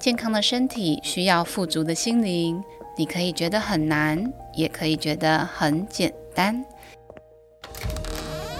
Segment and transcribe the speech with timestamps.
[0.00, 2.64] 健康的身体需要富足的心灵，
[2.96, 6.64] 你可以觉得很难，也可以觉得很简单。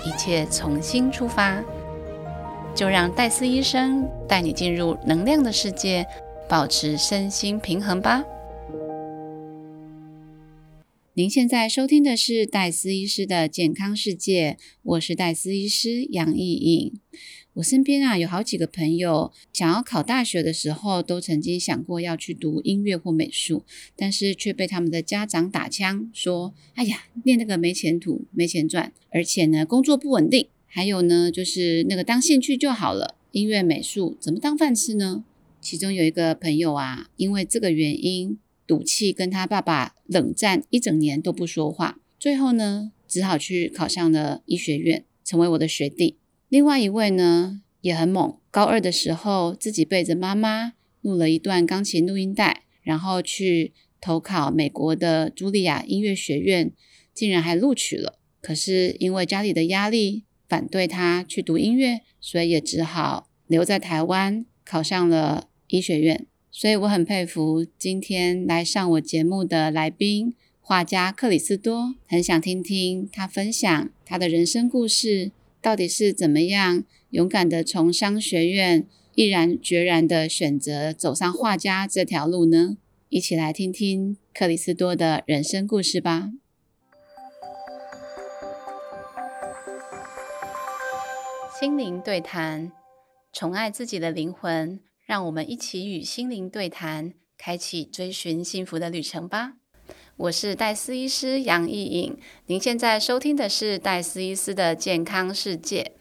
[0.05, 1.65] 一切从新出发，
[2.75, 6.07] 就让戴斯医生带你进入能量的世界，
[6.47, 8.23] 保持身心平衡吧。
[11.15, 17.01] 您现在收听的是戴斯医师的健康世界，我是戴斯医师杨艺颖。
[17.61, 23.65] 我身边啊有好几个朋友，想要考大学的时候，都曾经想过要去读音乐或美术，
[23.95, 30.49] 但是却被他们的家长打枪，说：“哎呀，念那个没前途，没钱赚，而且呢工作不稳定。
[30.67, 35.25] 还有呢，就是那个当兴趣就好了，音乐美术怎么当饭吃呢？”
[35.61, 46.17] 其中有一个朋友啊，因为这个原因赌气跟他爸爸冷战一整年都不说话，最后呢只好去考上了医学院，成为我的学弟。
[46.51, 56.73] 另外一位呢也很猛，高二的时候自己背着妈妈录了一段钢琴录音带，然后去投考美国的茱莉亚音乐学院，
[57.15, 58.19] 竟然还录取了。
[58.41, 66.27] 可是因为家里的压力反对他去读音乐，所以也只好留在台湾考上了医学院。
[66.51, 75.31] 所以我很佩服今天来上我节目的来宾画家克里斯多，很想听听他分享他的人生故事。
[75.61, 82.79] 到底是怎么样勇敢的从商学院毅然决然的选择走上画家这条路呢？
[83.09, 86.31] 一起来听听克里斯多的人生故事吧。
[91.59, 92.73] 心灵对谈，
[93.33, 99.60] 宠爱自己的灵魂，让我们一起与心灵对谈，开启追寻幸福的旅程吧。
[100.21, 105.93] 我是戴斯医师杨艺颖，您现在收听的是戴斯医师的健康世界。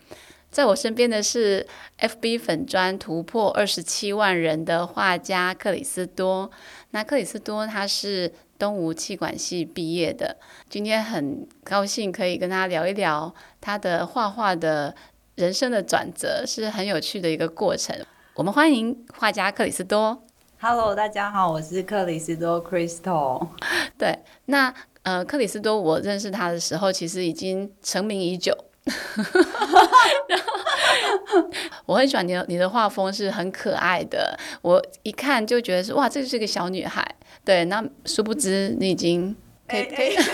[0.52, 1.66] 在我身边的是
[2.00, 6.52] FB 粉砖突破二十七万人的画家克里斯多。
[6.92, 10.36] 那克里斯多他是东吴气管系毕业的，
[10.70, 14.94] 今天很高兴可以跟他聊一聊他的画画的
[15.36, 17.96] 人生的转折，是很有趣的一个过程。
[18.34, 20.26] 我们欢迎画家克里斯多。
[20.62, 23.48] Hello，大家好，我是克里斯多 Crystal。
[23.98, 28.54] 对，那呃，克里斯多，我认识他的时候，其实已经成名已久。
[31.86, 37.16] 我很喜欢你的你的画风是很可爱的，我一看就觉得是哇，这就是个小女孩。
[37.46, 39.34] 对，那殊不知你已经
[39.66, 40.26] 可以可以 可以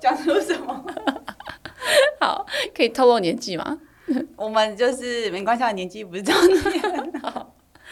[0.00, 0.82] 讲出什么？
[2.18, 3.78] 好，可以透露年纪吗？
[4.36, 6.34] 我们就是没关系，年纪不是重
[6.72, 7.12] 点。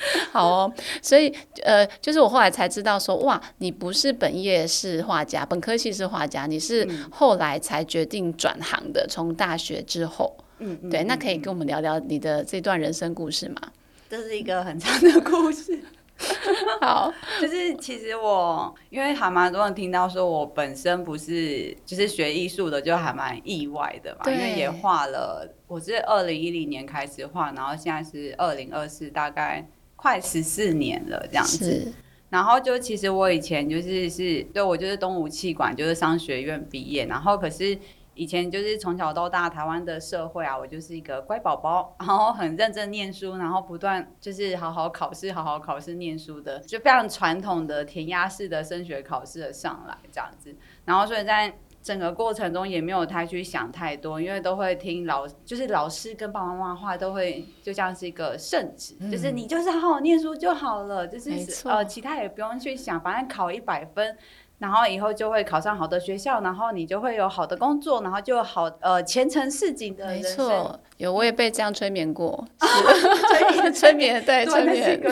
[0.32, 0.44] 好。
[0.44, 0.72] 哦，
[1.02, 13.56] 所以呃，就是我后来才知道说，哇，你不是本业是画家，本科系是画家，你是后来才决定转行的，从大学之后，嗯，对，那可以跟我们聊聊你的这段人生故事吗？
[14.08, 15.78] 这是一个很长的故事。
[16.80, 29.66] 好，就是其实我因为还蛮多人听到说我本身不是就是学艺术的，就还蛮意外的嘛，因为也画了，我是二零一零年开始画，然后现在是二零二四，大概。
[30.04, 31.90] 快十四年了，这样子。
[32.28, 37.06] 然后就其实我以前就是是对我就是东吴气管，就是商学院毕业。
[37.06, 37.78] 然后可是
[38.12, 50.54] 以前就是从小到大台湾的社会啊，我就是一个乖宝宝， 然后很认真念书，然后不断就是好好考试，好好考试念书的，就非常传统的填鸭式的升学考试的上来这样子。
[50.84, 61.30] 然后所以在整个过程中也没有太去想太多，因为都会听老，就是老师跟爸爸妈妈话都会就像是一个圣旨，就是你就是好好念书就好了，就是
[61.68, 64.16] 呃其他也不用去想，反正考一百分。
[64.56, 70.46] 然后以后就会考上好的学校，然后你就会有好的工作，然后就好呃前程似锦的人生。
[70.46, 72.46] 没错，有我也被这样催眠过，
[73.74, 75.02] 催眠对催眠，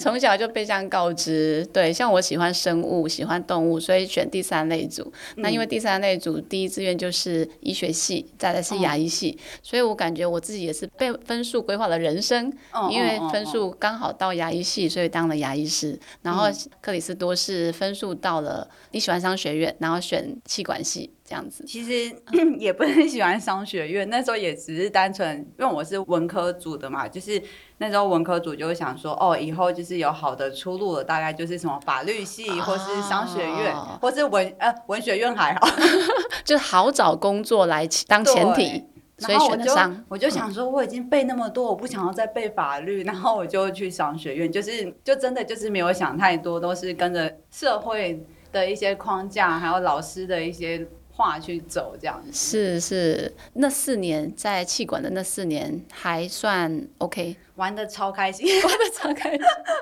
[0.00, 1.64] 从小就被这样告知。
[1.72, 5.12] 对，像我喜欢生物，喜欢动物，所以选第三类组。
[5.36, 12.52] 那因为第三类组第一志愿就是医学系，再来是牙医系，所以我感觉我自己也是被分数规划了人生。
[12.90, 15.96] 因为分数刚好到牙医系，所以当了牙医师。
[16.22, 16.46] 然后
[16.80, 18.32] 克里斯多是分数到。
[18.32, 21.64] 到了你喜欢商学院，然后选气管系这样子。
[21.64, 22.14] 其实
[22.60, 27.42] 也不是喜欢商学院，那时候也只是单纯，因为我是文科组的嘛，就是
[27.78, 35.66] 那时候文科组就会想说，哦，以后就是有好的出路了，大概就是什么法律系，或是商学院，或是文呃文学院还好，
[36.44, 38.84] 就好找工作来当前提。
[39.18, 39.72] 然后我就
[40.08, 48.20] 我就想说，我已经背那么多，我不想要再背法律，然后我就去商学院，就是就真的就是没有想太多，都是跟着社会
[48.50, 50.84] 的一些框架，还有老师的一些
[51.14, 57.36] 话去走，这样是是，那四年在气管的那四年还算 OK。
[57.56, 59.40] 玩的超开心， 玩的超开心。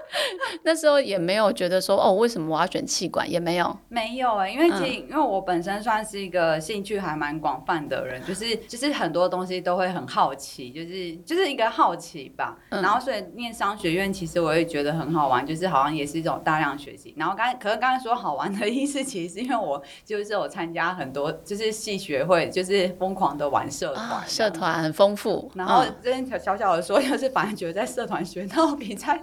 [0.63, 3.31] 那时候也没有觉得说哦，为什么我要选气管？
[3.31, 12.59] 也没有，没有哎，因为其因为我本身算是一个兴趣还蛮广泛的人，就是就是很多东西都会很好奇，就是就是一个好奇吧。
[12.69, 17.15] 然后所以念商学院，其实我也觉得很好玩，就是好像也是一种大量学习。
[17.17, 25.51] 然后刚可是刚才说好玩的意思，其实是因为我就是有参加很多就是系学会，就是疯狂的玩社团，社团很丰富。
[25.55, 29.21] 然后这边小小的说，就是反正觉得在社团学到比在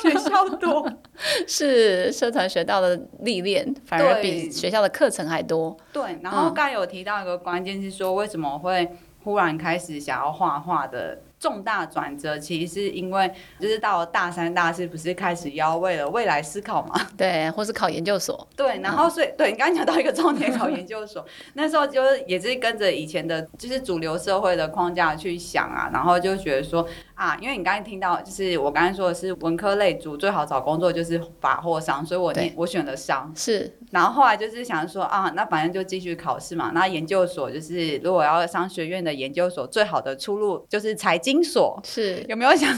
[0.00, 0.90] 学校多，
[1.46, 5.76] 是社团学到的历练，反而比学校的课程还多。
[5.92, 8.90] 对，然后刚有提到一个关键，是说为什么会
[9.24, 11.18] 忽然开始想要画画的。
[11.38, 13.30] 重大转折，其实是因为
[13.60, 16.98] 就是到了大三、大四，不是开始要为了未来思考嘛？
[17.14, 18.48] 对，或是考研究所。
[18.56, 26.88] 对，然后所以对你刚刚讲到一个重点，考研究所，那时候就是也是跟着以前的，就是主流社会的框架去想啊，然后就觉得说。
[27.16, 33.32] 啊，因为你刚才听到，就是我刚才说的是文科类组最好找工作就是法或商，所以我念我选了商。
[33.34, 36.72] 是，然后后来就是想说啊，那反正就继续考试嘛。
[36.74, 41.80] 那研究所就是如果要商学院的研究所，最好的出路就是财经所。
[41.84, 42.70] 是，有没有想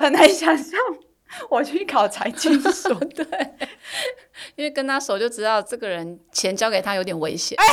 [0.00, 0.76] 很难想象
[1.48, 2.92] 我去考财经所？
[3.14, 3.24] 对，
[4.56, 7.56] 因为跟他熟就知道这个人钱交给他有点危险。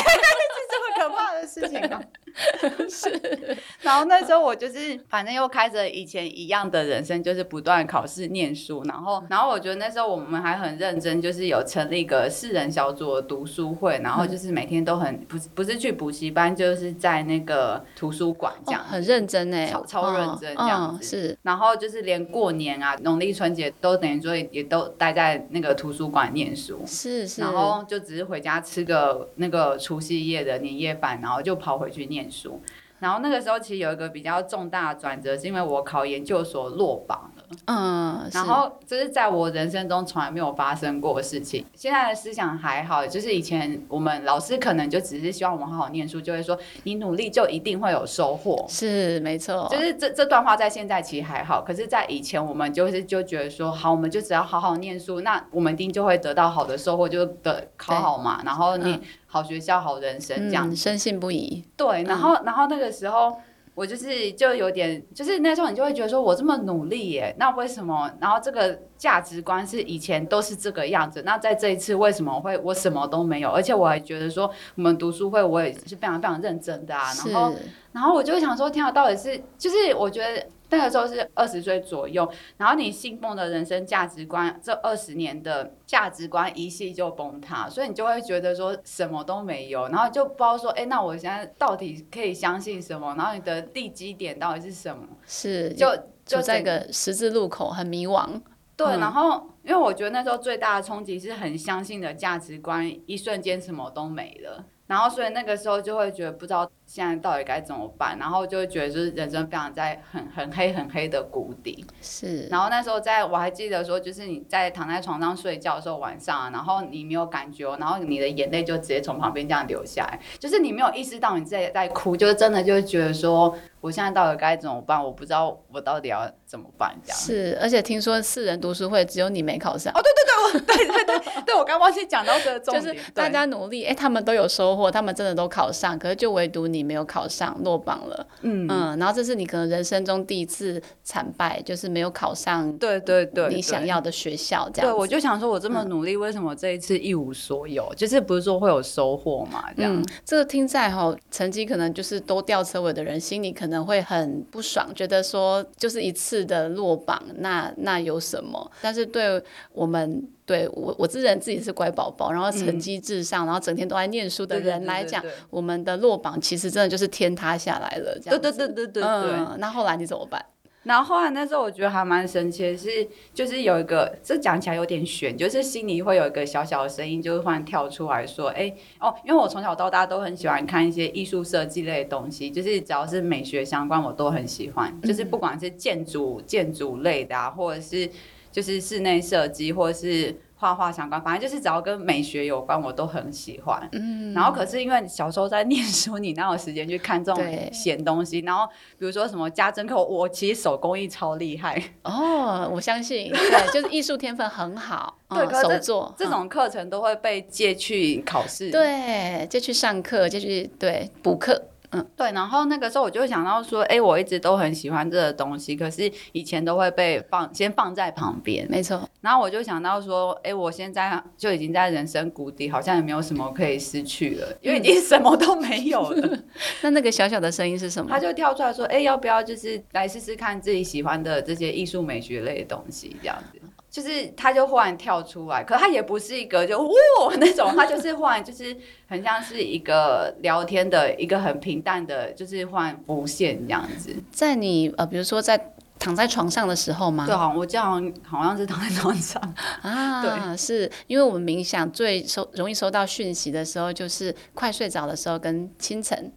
[0.71, 2.01] 这么可怕的事情啊！
[2.89, 3.09] 是，
[3.81, 21.03] 然后那时候我就是反正又开着以前一样的人生，就是不断考试念书，然后然后我觉得那时候我们还很认真，就是有成立一个四人小组的读书会，然后就是每天都很不不是去补习班，就是在那个图书馆这样，很认真哎，超超认真这样子。
[21.03, 26.81] 是，然后就是连过年啊、农历春节都等于说也都待在那个图书馆念书。
[26.85, 31.11] 是是，然后就只是回家吃个那个除夕夜的年夜饭。
[31.21, 32.61] 然后就跑回去念书，
[32.99, 37.40] 然后那个时候其实有一个比较重大的转折，是因为我考研究所落榜了。
[37.65, 41.65] 嗯，然后这是在我人生中从来没有发生过的事情。
[41.75, 48.65] 现在的思想还好，就是以前我们老师可能就只是希望我们好好念书，就会说你努力就一定会有收获。
[48.67, 58.99] 是没错，就是这这段话在现在其实还好，可是在以前我们就是就觉得说，好，我们就只要好好念书，那我们一定就会得到好的收获，就得考好嘛，然后你。
[59.33, 61.63] 好学校，好人生，这样深信不疑。
[61.77, 63.39] 对，然后，然后那个时候，
[63.81, 68.07] 我就是就有点，就是那时候你就会觉得说，我这么努力耶，那为什么？
[68.19, 73.49] 然后这个价值观是以前都是这个样子，那在这一次为什么会我什么都没有？
[73.49, 74.45] 而且我还觉得说，
[74.75, 77.11] 我们读书会我也是非常非常认真的啊。
[77.25, 77.55] 然后，
[77.91, 80.45] 然后我就想说，天啊，到底是就是我觉得。
[80.71, 82.27] 那个时候是二十岁左右，
[82.57, 93.13] 然后你信奉的人生价值观，这二十年的价值观一系就崩塌，所以你就会觉得说什么都没有，然后就不知道说，哎，那我现在到底可以相信什么？
[93.17, 95.03] 然后你的地基点到底是什么？
[95.27, 95.87] 是就
[96.25, 98.41] 就在一个十字路口，很迷惘。
[98.77, 104.65] 对，然后因为我觉得那时候最大的冲击是很相信的价值观，一瞬间什么都没了。
[104.91, 111.85] 然后，所以那个时候就会觉得不知道现在到底该怎么办，然后就会觉得就是人生非常在很很黑很黑的谷底。
[112.01, 112.45] 是。
[112.47, 123.57] 然后那时候在我还记得说，就是你在躺在床上睡觉的时候晚上，然后你没有感觉，然后你的眼泪就直接从旁边这样流下来，就是你没有意识到你在在哭，就是真的就是觉得说。
[123.81, 125.03] 我现在到底该怎么办？
[125.03, 127.57] 我不知道我到底要怎么办，这样是。
[127.59, 129.91] 而且听说四人读书会只有你没考上。
[129.91, 132.95] 哦，对对对，我 对对对对，我刚忘记讲到这个重点。
[132.95, 138.25] 就是大家努力，哎，他们都有收获，他们真的都考上，可是就唯独你没有考上，落榜了。
[138.41, 142.71] 嗯嗯，然后这是你可能人生中第一次惨败，就是没有考上。
[142.77, 144.89] 对对对，你想要的学校这样。
[144.89, 147.93] 对，我就想说，我这么努力，为什么这一次一无所有？
[147.95, 149.65] 就是不是说会有收获嘛？
[149.75, 154.41] 这样，这个听在哈，成绩可能就是都掉车尾的人心里可能会很。
[154.49, 158.71] 不爽，觉得说就是一次的落榜，那那有什么？
[158.81, 159.41] 但是对
[159.73, 168.19] 我们，对我我自认自己是乖宝宝，然后成绩至上，然后整天都在念书的人来讲，我们的落榜其实真的就是天塌下来了。
[168.21, 169.57] 这样，对对对对对对。
[169.59, 170.45] 那后来你怎么办？
[170.83, 184.91] 然后后来那时候我觉得还蛮神奇的是，就是有一个这讲起来有点悬，就是心里会有一个小小的声音，就是忽然跳出来说：“哎哦，因为我从小到大都很喜欢看一些艺术设计类的东西，就是只要是美学相关，我都很喜欢。
[185.03, 188.09] 就是不管是建筑建筑类的啊，或者是
[188.51, 193.89] 就是室内设计，或者是。”画画相关，反正就是只要跟美学有关，我都很喜欢。
[193.93, 197.43] 嗯，然后可是因为小时候在念书， 你哪有时间去看这种
[197.73, 198.41] 闲东西？
[198.41, 198.67] 然后
[198.99, 201.81] 比如说什么家政课，我其实手工艺超厉害。
[202.05, 205.17] 哦，我相信，对，就是艺术天分很好。
[205.29, 211.59] 对，手作这种课程都会被借去考试，对，借去上课，借去对补课。
[211.91, 212.31] 嗯，对。
[212.31, 218.67] 然后那个时候我就想到说，哎，我一直都很喜欢这个东西，可是以前都会被放先放在旁边。
[218.69, 219.09] 没错。
[219.21, 226.39] 然后我就想到说，哎，我现在就已经在人生谷底，好像也没有什么可以失去了，因为已经什么都没有了。
[226.81, 228.09] 那那个小小的声音是什么？
[228.09, 233.59] 他就跳出来说，哎，要不要就是来试试看自己喜欢的这些艺术美学类的东西，这样子。
[233.91, 244.15] 就是他就忽然跳出来，可他也不是一个就哇那种，他就是忽然就是很像是一个聊天的一个很平淡的，就是忽然浮现这样子。
[244.31, 247.25] 在你呃，比如说在躺在床上的时候吗？
[247.25, 250.21] 对，好，我这样好像是躺在床上啊。
[250.23, 256.31] 对，是因为我们冥想最收容易收到讯息的时候，就是快睡着的时候跟清晨。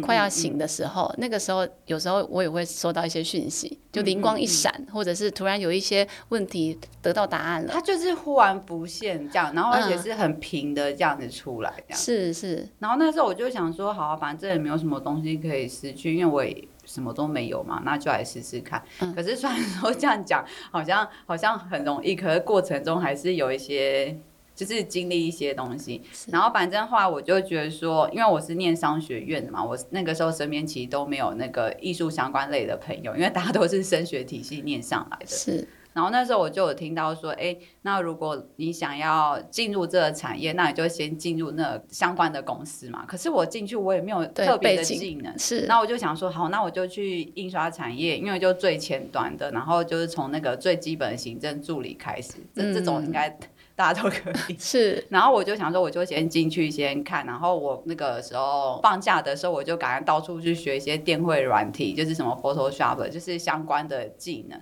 [0.00, 7.72] 快要醒的时候，那个时候有时候我也会收到一些讯息，就灵光一闪，或者是突然有一些问题得到答案了。
[7.72, 12.68] 它就是忽然浮现这样，然后而且是很平的这样子出来，这样是是。
[12.78, 18.82] 然后那时候我就想说，好，反正这也没有什么东西可以失去，因为我也什么都没有嘛，那就来试试看。
[19.14, 24.16] 可是虽然说这样讲，好像好像很容易，可是过程中还是有一些。
[24.54, 35.26] 就是经历一些东西，然后反正后来我就觉得说，因为我是念商学院的嘛，我那个时候身边其实都没有那个艺术相关类的朋友，因为大家都是升学体系念上来的。
[35.26, 43.04] 是，然后那时候我就有听到说，哎，那如果你想要进入这个产业，那你就先进入那相关的公司嘛。
[43.06, 53.34] 可是我进去我也没有特别的技能，是，那我就想说，好，那我就去印刷产业，因为就最前端的，然后就是从那个最基本的行政助理开始，这这种应该。
[53.74, 64.60] 大家都可以是，然后我就想说，我就先进去先看，然后我那个时候放假的时候，我就赶快到处去学一些电绘软体，就是什么 Photoshop，就是相关的技能。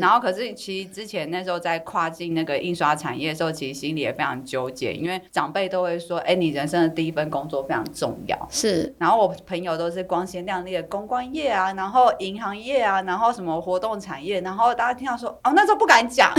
[0.00, 8.94] 然后，可是其实之前那时候在跨境那个印刷产业的时候，其实心里也非常纠结，因为长辈都会说：“哎，你人生的第一份工作非常重要。”是。
[8.98, 16.32] 然后我朋友都是光鲜亮丽的公关业啊，然后银行业啊，然后什么活动产业，然后大家听到说：“哦，那时候不敢讲。”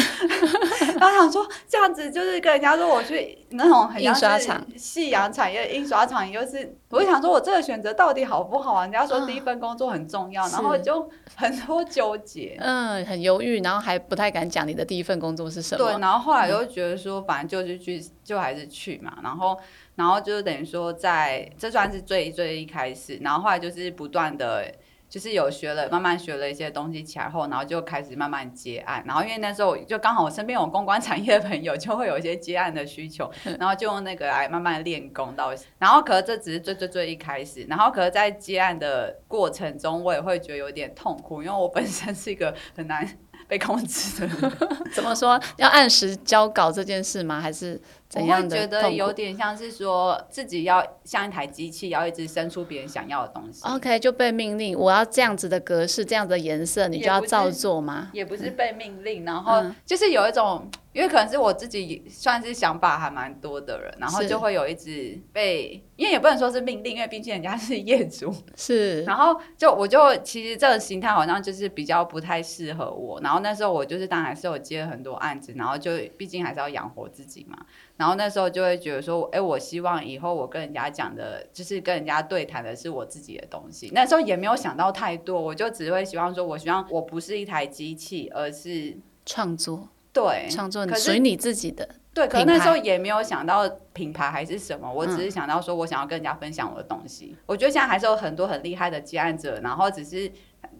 [1.00, 8.84] 然后想说这样子就是跟人家说我去那种印刷厂、夕阳产业印刷厂，又是我就想说我这个选择到底好不好啊？
[8.84, 12.58] 人家说第一份工作很重要，然后就很多纠结。
[12.60, 15.84] 嗯，很犹豫，然后还不太敢讲你的第一份工作是什么。
[15.84, 19.18] 对，然后后来又觉得说，反正就是去，就还是去嘛。
[19.24, 19.58] 然后，
[19.96, 24.72] 然后就是等于说，在这算是最最一开始，然后后来就是不断的。
[25.12, 29.04] 就是有学了，慢慢学了一些东西起来后，然后就开始慢慢接案。
[29.06, 35.54] 然后因为那时候就刚好我身边有公关产业的朋友，就会有一些接案的需求， 然后就用那个来慢慢练功到。
[35.78, 43.06] 然后可是这只是最最最一开始，然后可是在接案的过程中，我也会觉得有点痛苦，因为我本身是一个很难
[43.52, 44.52] 被控制的。
[44.96, 45.38] 怎么说？
[45.58, 47.42] 要按时交稿这件事吗？
[47.42, 47.78] 还是
[48.08, 48.38] 怎样？
[48.38, 53.60] 我会觉得有点像是说自己要像一台机器，要一直生出别人想要的东西。
[53.64, 58.10] OK，就被命令，我要这样子的格式，这样的颜色，你就要照做吗？
[58.14, 60.72] 也不是被命令，然后就是有一种。
[60.94, 77.58] 因为可能是我自己算是想法还蛮多的人，然后就会有一直被，因为也不能说是命令，因为毕竟人家是业主，是， 然后就我就其实这个心态好像就是比较不太适合我，然后那时候我就是当然是有接了很多案子，然后就毕竟还是要养活自己嘛，
[77.96, 89.88] 然后那时候就会觉得说，哎，我希望以后我跟人家讲的，就是跟人家对谈的是我自己的东西，那时候也没有想到太多，我就只会希望说，我希望我不是一台机器，而是创作。
[90.14, 91.88] 对，创作属于你自己的。
[92.14, 97.38] 对，可那时候也没有想到品牌还是什么，我只是想到说我想要跟人家分享我的东西。
[97.46, 100.30] 我觉得现在还是有很多很厉害的接案者，然后只是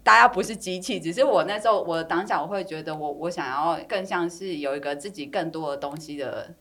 [0.04, 6.54] 大家不是机器，只是我那时候我当下我会觉得我我想要更像是有一个自己更多的东西的，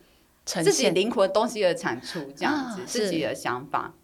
[0.45, 3.95] 自己灵魂东西的产出这样子，自己的想法。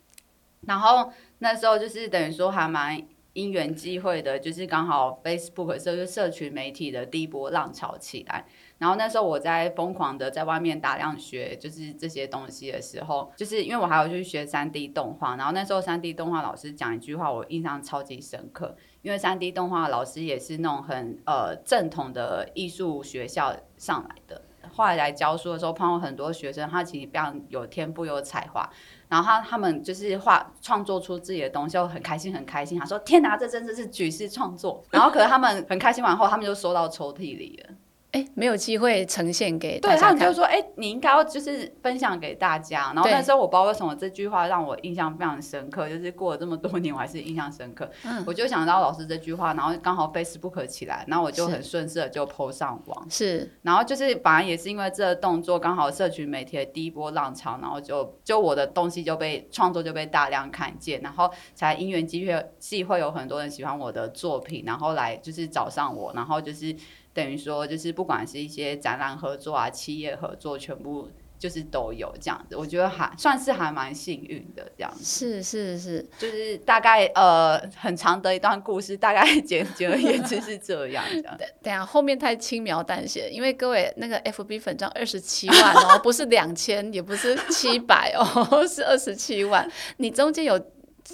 [0.62, 3.00] 然后那时候就是等于说还蛮。
[3.36, 8.46] 因缘际会的，就是刚好 Facebook 社就社群媒体的第一波浪潮起来，
[8.78, 24.40] 然后那时候我在疯狂的在外面大量学，就是这些东西的时候，就是因为我还有去学三 D 动画，然后那时候三 D 动画老师讲一句话，我印象超级深刻，因为三 D 动画老师也是那种很呃正统的艺术学校上来的。
[24.72, 28.68] 后来来教书的时候，碰到很多学生，他其实非常有天赋、有才华。
[29.08, 32.78] 然后他他们就是画创作出自己的东西，就很开心，很开心。
[32.78, 37.74] 他说：“天哪，这真的是举世创作。”然后可能他们很开心完后，他们就收到抽屉里了。
[38.12, 42.92] 哎，没有机会呈现给大家对他们就说，哎，你应该要就是分享给大家。
[42.94, 47.90] 然后那时候我不知道为什么这句话让我印象非常深刻，就是过了这么多年我还是印象深刻。
[48.04, 53.06] 嗯，我就想到老师这句话，然后刚好 Facebook 起来，然后我就很顺势的就 PO 上网。
[53.10, 66.74] 是，然后就是反而也是因为这个动作，刚好社群媒体的第一波浪潮，然后就就我的东西就被创作就被大量看见，然后才因缘机会机会有很多人喜欢我的作品，然后来就是找上我，然后就是。
[67.16, 71.08] 等于说，就是不管是一些展览合作啊、企业合作，全部
[71.38, 72.54] 就是都有这样子。
[72.54, 75.02] 我觉得还算是还蛮幸运的这样子。
[75.02, 81.02] 是是是，就是大概呃很长的一段故事，大概 简简而言之是这样。
[81.10, 81.38] 这样。
[81.62, 89.66] 等下后面太轻描淡写，因为各位那个 FB 粉账二十七万哦，不是两千，也不是七百哦， 是二十七万。
[89.96, 90.60] 你中间有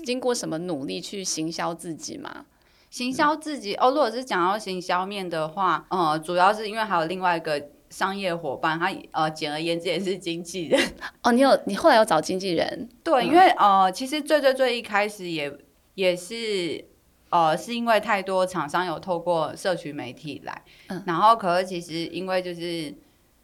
[0.05, 2.47] 经过什么努力去行销自己吗？
[2.93, 10.79] 行销自己哦，如果是讲到行销面的话，呃，主要是因为还有另外一个商业伙伴，他呃，简而言之也是经纪人。
[11.25, 12.87] 哦，你有你后来有找经纪人？
[13.03, 15.51] 对，因为呃，其实最最最一开始也
[15.95, 16.85] 也是
[17.31, 22.95] 呃，是因为太多厂商有透过社群媒体来，嗯，然后可是其实因为就是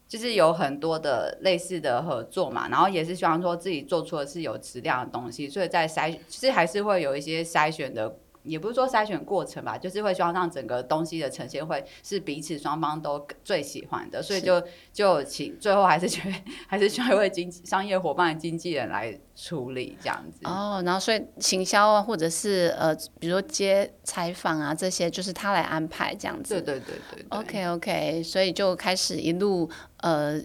[0.06, 8.14] 就是有很多的类似的合作嘛，然后也是希望说自己做出的是有质量的东西，所以在筛其实还是会有一些筛选的。
[8.42, 16.34] 也不是说筛选过程吧，就是会希望让整个东西的呈现会是彼此双方都最喜欢的，所以就就请最后还是觉得
[16.66, 20.40] 还是需要一位经商业伙伴的经纪人来处理这样子。
[20.44, 26.60] 哦，然后所以行销啊，或者是呃，比如说接采访啊这些，就是他来安排这样子。
[26.60, 27.26] 对对对对。
[27.28, 29.68] OK OK，所以就开始一路
[29.98, 30.40] 呃，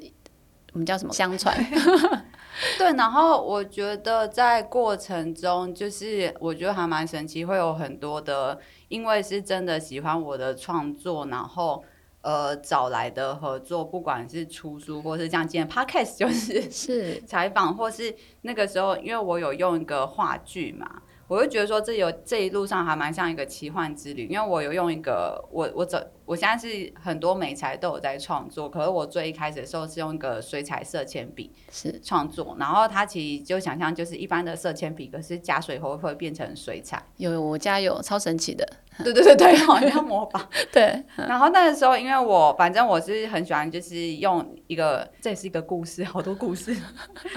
[0.74, 1.58] 我们叫什么相传。
[2.78, 11.84] 对，然后我觉得在过程中，就是我觉得还蛮神奇，会有很多的，因为是真的喜欢我的创作，然后
[12.22, 21.03] 呃找来的合作，不管是出书，或是像今天 podcast 就是是采访，或是那个时候，因为我有用一个话剧嘛。
[21.28, 37.02] 我就觉得说，这有这一路上还蛮像一个奇幻之旅，因为我有用一个我我走，我现在是很多美材都有在创作，可是我最一开始的时候是用一个水彩色铅笔是创作，然后它其实就想象就是一般的色铅笔，可是加水后会变成水彩。
[37.18, 38.68] 有我家有超神奇的，
[39.00, 40.46] 对对对对， 好像模仿。
[40.72, 46.76] 对， 然后那个时候因为我反正我是很喜欢，就是用一个这也是一个故事，好多故事，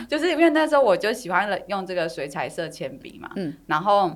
[0.09, 4.11] 就是因为那时候我就喜欢了用这个水彩色铅笔嘛，嗯，然后。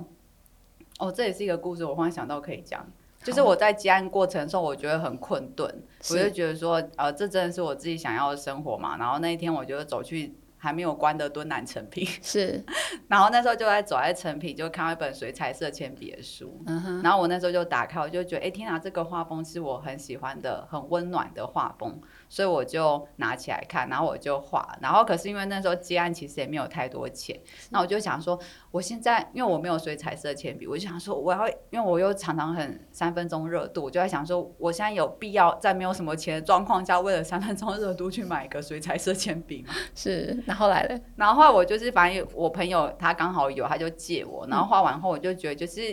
[0.99, 2.85] 哦，这也是一个故事，我忽然想到可以讲，
[3.23, 5.67] 就是我在接案过程时候，我觉得很困顿，
[6.11, 8.97] 我就觉得说，呃，这真的是我自己想要的生活嘛。
[8.97, 12.63] 然后那一天，我就走去还没有关的敦南成品， 是，
[13.07, 16.63] 然后那时候就在走在成品，就看到一本水彩色铅笔的书，
[17.03, 21.99] 然后我那时候就打开，我就觉得，哎，天哪，这个画风是我很喜欢的，很温暖的画风。
[22.31, 27.37] 所以我就拿起来看，然后我就画，然后可是因为那时候接案其实也没有太多钱，
[27.71, 28.39] 那我就想说，
[28.71, 39.73] 我现在因为我没有水彩色铅笔，我就想说我要，因为我又常常很三分钟热度，我就在想说，我现在有必要在没有什么钱的状况下，为了三分钟热度去买一个水彩色铅笔吗？
[39.93, 40.97] 是，然后来了？
[41.17, 45.91] 然后后来我就是反正我朋友他刚好有，他就借我，然后画完后我就觉得，就是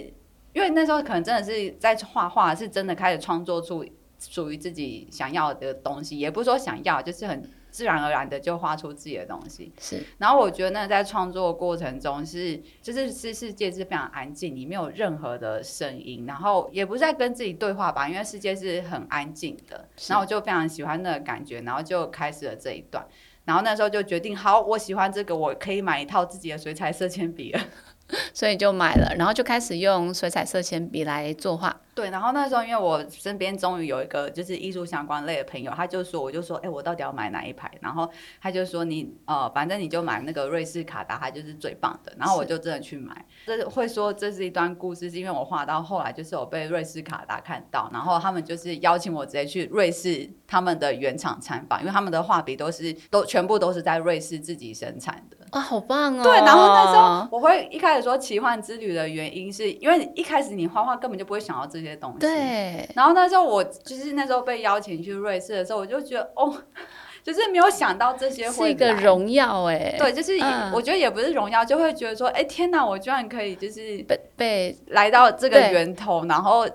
[0.52, 3.84] 因为那时候可能真的是在画画，是真的开始创作出。
[4.18, 9.72] 属于自己想要的东西，也不是说想要，就是很自然而然的就画出自己的东西。
[9.78, 19.88] 是，然后我觉得那在创作过程中是，就是是世界是非常安静，你没有任何的声音，然后也不是在跟自己对话吧，因为世界是很安静的。
[20.08, 23.06] 然后我就非常喜欢那个感觉，然后就开始了这一段。
[23.44, 27.60] 然后那时候就决定，好，我喜欢这个，我可以买一套自己的水彩色铅笔了。
[28.32, 31.80] 所以就买了，然后就开始用水彩色铅笔来作画。
[31.98, 37.68] 对，然后那时候因为我身边终于有一个就是艺术相关类的朋友，他就说，我就说，哎，我到底要买哪一排？
[37.80, 38.08] 然后
[38.40, 42.12] 他就说，你呃，反正你就买那个瑞士卡达，它就是最棒的。
[42.16, 43.26] 然后我就真的去买。
[43.46, 55.36] 这会说这是一段故事，是因为我画到后来就是我被瑞士卡达看到，然后他们就是邀请我直接去瑞士他们的原厂参访，因为他们的画笔都是都全部都是在瑞士自己生产的。
[55.50, 56.22] 啊，好棒哦！
[56.22, 62.18] 对，然后那时候我会一开始说奇幻之旅的原因，是因为一开始你画画根本就不会想到这些东西。
[62.18, 62.88] 对。
[62.94, 66.54] 然后那时候我就是那时候被邀请去瑞士的时候，我就觉得哦，
[67.22, 69.94] 就是没有想到这些会是一个荣耀哎。
[69.98, 70.32] 对，就是
[70.72, 76.66] 我觉得也不是荣耀，就会觉得说，哎天哪，我居然可以就是被被来到这个源头，然后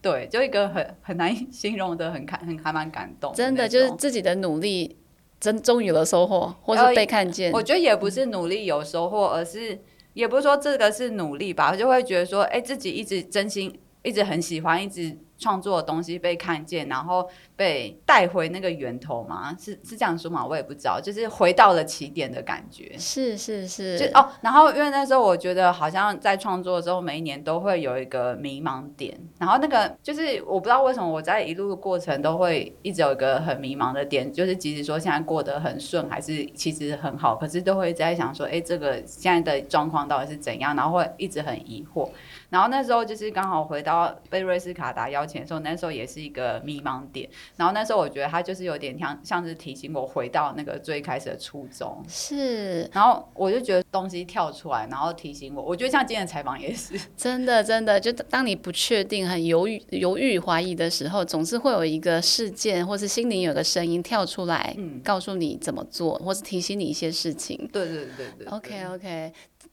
[0.00, 3.32] 对，就一个很很难形容的，很感很还蛮感动。
[3.34, 4.98] 真的就是自己的努力。
[5.42, 7.50] 真终于有了收获，或是被看见。
[7.50, 9.76] 我觉得也不是努力有收获，而是
[10.14, 19.54] 也不是说这个是努力吧，就会觉得说，哎，自己一直真心，一直很喜欢，一直创作的东西被看见，然后被带回那个源头吗？
[19.58, 20.44] 是是这样说吗？
[20.44, 22.96] 我也不知道，就是回到了起点的感觉。
[22.98, 40.76] 是是是，就哦，然后因为那时候我觉得好像在创作的时候，每一年都会有一个迷茫点，然后那个就是我不知道为什么我在一路的过程都会一直有一个很迷茫的点，就是即使说现在过得很顺，还是其实很好，可是都会在想说，哎，这个现在的状况到底是怎样？
[40.76, 42.08] 然后会一直很疑惑。
[42.52, 47.26] 然后那时候就是刚好回到被瑞斯卡达邀请的时候，那时候也是一个迷茫点。
[47.56, 52.04] 然后那时候我觉得他就是有点像像是提醒我回到那个最开始的初衷。
[52.06, 52.82] 是。
[52.92, 55.62] 然后我就觉得东西跳出来，然后提醒我。
[55.62, 57.98] 我觉得像今天的采访也是 真的，真的。
[57.98, 67.56] 就当你不确定、很犹豫、犹豫怀疑的时候，总是会有一个事件，或是心灵有个声音跳出来，嗯，告诉你怎么做，或是提醒你一些事情。
[67.72, 68.46] 对对对对。
[68.48, 69.32] OK OK。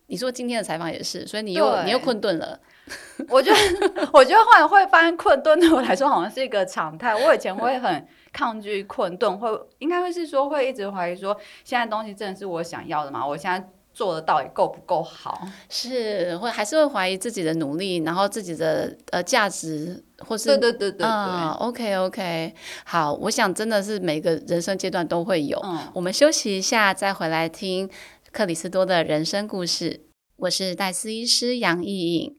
[0.09, 2.59] 你说今天的采访也是，所以你又你又困顿了。
[3.29, 7.15] 我觉得， 我觉得后来会发现困顿对我来说好像是一个常态。
[7.15, 13.23] 我以前会很抗拒困顿，会应该会是说会一直怀疑说，现在东西真的是我想要的吗？
[13.25, 15.47] 我现在做的到底够不够好？
[15.69, 21.07] 是会还是会怀疑自己的努力，然后自己的呃价值，或是对对对对对。
[21.59, 25.61] OK OK，好，我想真的是每个人生阶段都会有。
[25.93, 27.87] 我们休息一下，再回来听。
[28.31, 30.01] 克里斯多的人生故事，
[30.35, 32.37] 我是戴斯医师杨艺颖。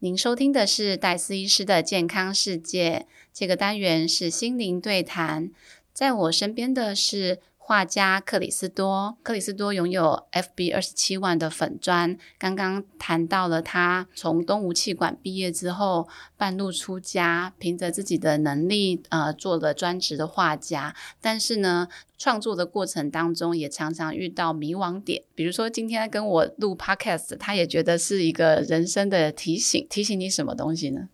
[0.00, 5.50] 您收听的是戴斯医师的健康世界，这个单元是心灵对谈。
[5.92, 7.38] 在我身边的是。
[7.68, 12.16] 画家克里斯多，克里斯多拥有 FB 二十七万的粉砖。
[12.38, 20.96] 刚刚谈到了他从东吴气管毕业之后，半路出家，凭着自己的能力，呃，做了专职的画家。
[21.20, 25.24] 但是呢，创作的过程当中也常常遇到迷惘点。
[25.34, 29.86] 比如说今天跟我录 Podcast，他也觉得是一个人生的提醒。
[29.90, 31.10] 提醒你什么东西呢？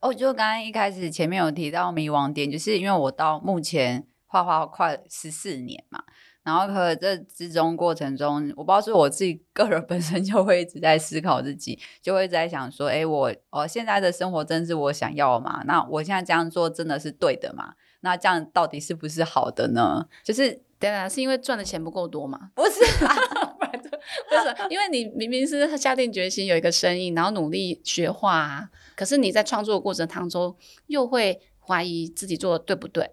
[0.00, 4.08] 哦，就刚刚一开始前面有提到迷惘点，就是因为我到目前。
[4.28, 6.00] 画画快十四年嘛，
[6.44, 15.62] 然后可这之中过程中，我不知道是我自己个人本身就会一直在思考自己，就会在想说，哎，我哦现在的生活真是我想要吗？
[15.66, 17.74] 那我现在这样做真的是对的吗？
[18.00, 20.06] 那这样到底是不是好的呢？
[20.22, 22.50] 就是对啊，是因为赚的钱不够多嘛？
[22.54, 22.80] 不是，
[24.28, 33.10] 不是，因为你明明是下定决心有一个生意，然后努力学画，啊可是你在创作过程当中又会怀疑自己做的对不对？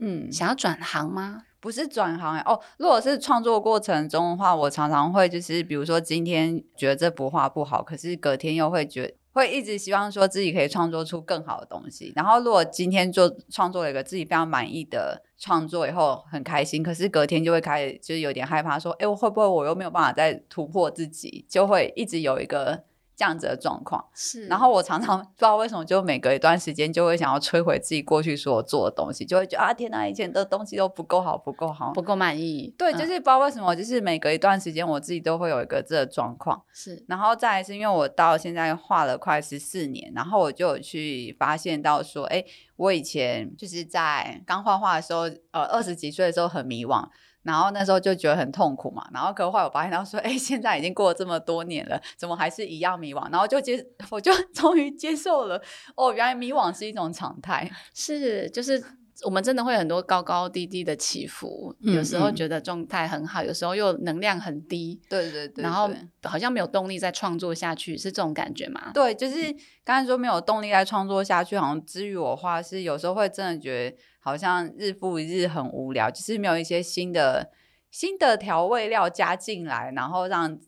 [0.00, 1.42] 嗯，想要转行吗？
[1.60, 2.58] 不是转行哦。
[2.78, 12.12] 如果是创作过程中的话，我常常会就是，比如说今天觉得这幅画不好，可是隔天又会觉会一直希望说自己可以创作出更好的东西。
[12.16, 22.84] 然后如果今天做创作了一个自己非常满意的创作以后很开心，可是隔天就会开始就是有点害怕，说哎，我会不会我又没有办法再突破自己，就会一直有一个。
[23.20, 32.74] 这样子的状况是，然后我常常 不知道为什么，就每隔一段时间就会想要摧毁自己过去所做的东西，就会觉得啊天哪，以前的东西都不够好，不够好，不够满意。
[32.78, 36.62] 对，就是不知道为什么，就是每隔一段时间，我自己都会有一个这个状况。
[36.72, 42.42] 是，然后再是因为我到现在画了快十四年，然后我就有去发现到说，哎，
[42.76, 47.06] 我以前就是在刚画画的时候，呃，二十几岁的时候很迷惘。
[47.42, 53.30] 然后那时候就觉得很痛苦嘛，然后可后来我发现到说，哎，现在已经过了这么多年了，怎么还是一样迷惘？
[53.30, 55.60] 然后就接， 我就终于接受了，
[55.96, 58.82] 哦，原来迷惘是一种常态，是就是。
[59.22, 64.98] 我们真的会很多高高低低的起伏，有时候觉得状态很好，有时候又能量很低。
[65.10, 65.90] 对对对，然后
[66.22, 68.92] 好像没有动力再创作下去，是这种感觉吗？
[68.94, 77.50] 对，就是刚才说没有动力再创作下去，好像至于我话是有时候会真的觉得好像日复一日很无聊，就是没有一些新的
[77.90, 80.58] 新的调味料加进来，然后让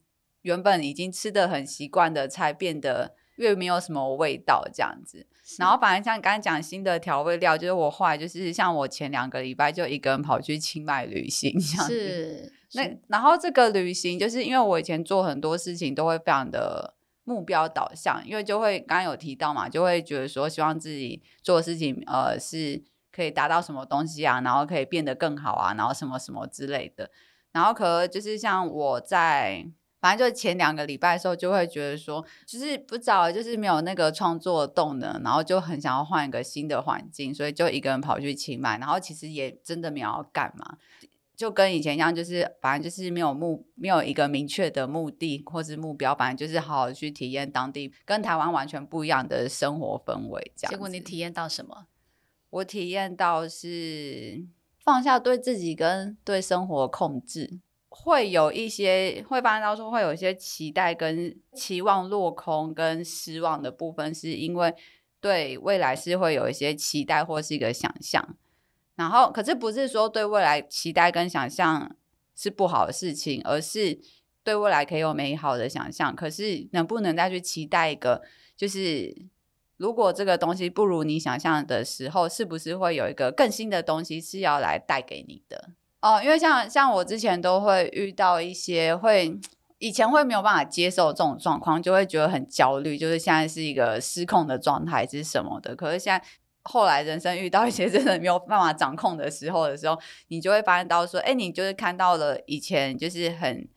[0.41, 5.27] 原本已经吃的很习惯的菜变得越没有什么味道这样子。
[5.59, 12.53] 然后反而像刚才讲新的调味料，就是我后来就是像我前两个礼拜就一个人跑去清迈旅行，这样子。
[12.75, 22.83] 那然后这个旅行就是因为我以前做很多事情都会非常的目标导向，因为就会刚刚有提到嘛，就会觉得说希望自己做的事情呃是
[23.15, 27.11] 可以达到什么东西啊，然后可以变得更好啊，然后什么什么之类的。
[27.53, 29.67] 然后可能就是像我在。
[30.03, 40.77] 反正就前两个礼拜的时候，就会觉得说，就是不早，就是没有那个创作动能，然后就很想要换一个新的环境，所以就一个人跑去清迈，然后其实也真的没有要干嘛，
[41.37, 50.53] 就跟以前一样，就是反正就是没有目，没有一个明确的目的或是目标，反正就是好好去体验当地跟台湾完全不一样的生活氛围。
[50.57, 51.87] 这样，结果你体验到什么？
[52.53, 54.45] 我体验到是
[54.85, 57.61] 放下对自己跟对生活控制。
[57.89, 64.75] 会有一些会发现到说会有一些期待跟期望落空跟失望的部分，是因为
[65.21, 68.37] 对未来是会有一些期待或是一个想象。
[68.95, 71.95] 然后，可是不是说对未来期待跟想象
[72.35, 73.99] 是不好的事情，而是
[74.43, 76.17] 对未来可以有美好的想象。
[76.17, 78.23] 可是能不能再去期待一个，
[78.57, 79.15] 就是
[79.77, 85.71] 如果这个东西不如你想象的时候，是不是会有一个更新的东西是要来带给你的？
[86.01, 89.39] 哦，因为像像我之前都会遇到一些会
[89.79, 95.77] 以前会没有办法接受这种状况，就会觉得很焦虑，就是现在是一个失控的状态是什么的。
[95.77, 96.25] 可是现在。
[96.65, 103.69] 后来人生遇到一些真的没有办法掌控的时候的时候，你就会发现到说，哎，你就是看到了以前就是很，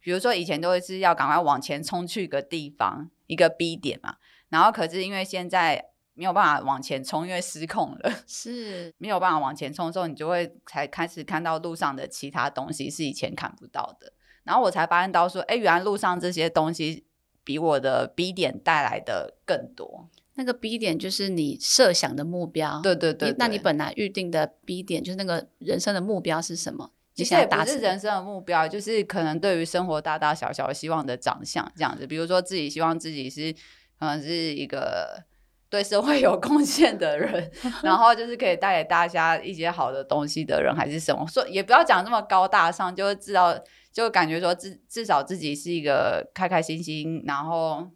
[0.00, 4.16] 比如说以前都会是要赶快往前冲去一个地方一个 B 点嘛，
[4.48, 14.12] 然后可是因为现在没有办法往前冲，因为失控了， 是没有办法往前冲的时候，你就会才开始看到路上的其他东西是以前看不到的，
[14.44, 17.04] 然后我才发现到说，哎，原来路上这些东西
[17.44, 20.08] 比我的 B 点带来的更多。
[20.38, 23.34] 那个 B 点就是你设想的目标，对对对。
[23.38, 26.90] 那你本来预定的 B 点就是那个人生的目标是什么？
[27.14, 32.06] 其实也不是人生的目标，就是可能对于生活大大小小希望的长相这样子。
[32.06, 33.54] 比如说自己希望自己是，
[33.98, 35.24] 可能是一个
[35.68, 37.50] 对社会有贡献的人，
[37.82, 41.26] 然后就是可以带给大家一些好的东西的人，还是什么？
[41.26, 43.58] 说也不要讲这么高大上，就知道
[43.92, 47.90] 就感觉说至至少自己是一个开开心心，然后。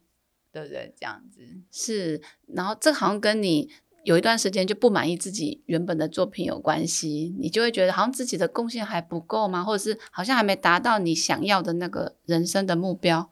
[0.53, 0.93] 对不对？
[0.99, 3.71] 这样子是，然后这好像跟你
[4.03, 9.63] 有一段时间就不满意自己原本的作品有关系，你就会觉得好像自己的贡献还不够吗？
[9.63, 13.31] 或者是好像还没达到你想要的那个人生的目标？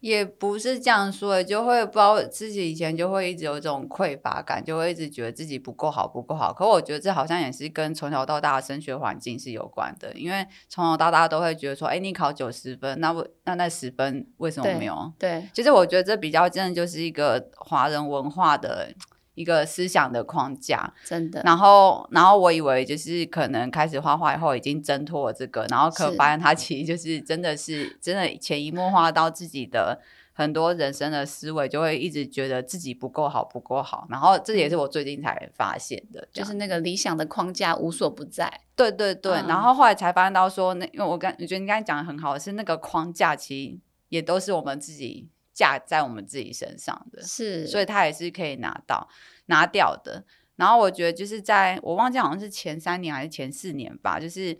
[0.00, 6.52] 也不是这样说，就会不知道自己以前就会一直有这种匮乏感，就会一直觉得自己不够好，不够好。
[6.52, 15.12] 可我觉得这好像也是跟从小到大的升学环境是有关的，因为从小到大都会觉得说，哎，你考九十分，那我那那十分为什么没有？
[15.18, 18.92] 对，其实我觉得这比较真的就是一个华人文化的。
[19.36, 21.40] 一个思想的框架，真的。
[21.44, 30.00] 然后，然后我以为就是可能开始画画以后已经挣脱了这个，然后可发现他其实就是真的是真的潜移默化到自己的
[30.32, 34.06] 很多人生的思维，就会一直觉得自己不够好，不够好。
[34.10, 38.60] 然后这也是我最近才发现的，就是那个理想的框架无所不在。
[38.74, 39.32] 对对对。
[39.46, 45.28] 然后后来才发现到说，那因为我刚我觉得你刚才讲的很好，是那个框架其实也都是我们自己。
[45.56, 49.08] 架在我们自己身上的，是，所以他也是可以拿到
[49.46, 50.22] 拿掉的。
[50.56, 54.54] 然后我觉得就是在我忘记好像是前三年还是前四年吧，就是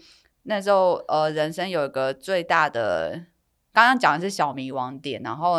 [0.44, 3.26] 那时候呃，人生有一个最大的，
[3.74, 5.58] 刚刚讲的是小迷惘点，然后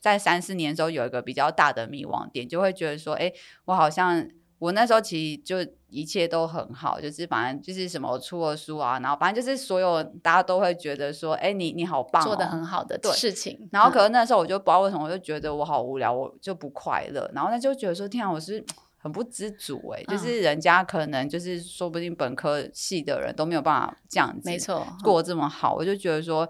[0.00, 3.32] 在三四年的时候有一个比较大的迷惘点，就会觉得说，哎，
[3.66, 4.28] 我好像。
[4.62, 5.56] 我那时候其实就
[5.88, 13.68] 一切都很好，就是反正就是什么出了书啊，然后反正就是所有大家都会觉得说，哎，你你好棒，做的很好的事情。
[13.72, 17.28] 然后可能那时候我就不知道为什么，我就觉得我好无聊，我就不快乐。
[17.34, 18.64] 然后那就觉得说，天啊，我是
[18.98, 25.74] 很不知足哎，就是人家可能就是说不定本科系的人都没有办法这样子，没错，过这么好。
[25.74, 26.48] 我就觉得说，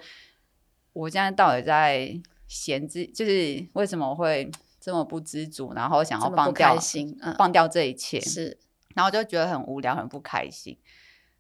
[0.92, 2.14] 我现在到底在
[2.46, 4.50] 闲置，就是为什么会？
[4.82, 6.76] 这么不知足，然后想要放掉，
[7.38, 8.58] 放掉这一切，是，
[8.96, 10.76] 然后就觉得很无聊，很不开心。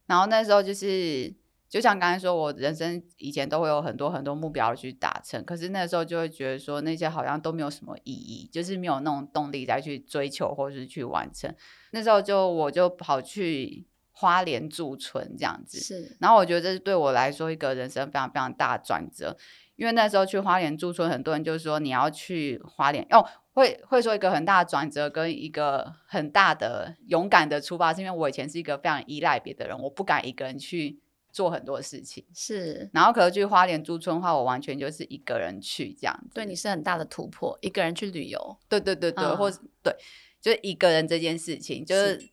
[0.06, 1.34] 然后那时候就是，
[1.68, 11.52] 就像刚才说，我人生以前都会有很多很多目标去达成，可是那时候就会觉得说，那些好像都没有什么意义，就是没有那种动力再去追求或是去完成。
[11.90, 16.16] 那时候就我就跑去花莲驻村这样子，是。
[16.20, 19.36] 然后我觉得这是对我来说一个人生非常非常大的转折。
[19.76, 32.24] 因为那时候去花莲驻村，很多人就是说你要去花莲哦，会会说一个很大的转折跟一个很大的勇敢的出发，是因为我以前是一个非常依赖别的人，我不敢一个人去做很多事情。
[32.34, 36.24] 是，然后可是去花莲驻村的话，我完全就是一个人去这样。
[36.34, 38.56] 对，你是很大的突破，一个人去旅游。
[38.68, 39.50] 对对对对，或
[39.82, 39.96] 对，
[40.40, 42.31] 就是一个人这件事情，就是。